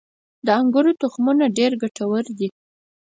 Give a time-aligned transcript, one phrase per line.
[0.45, 2.47] •د انګورو تخمونه ډېر ګټور دي.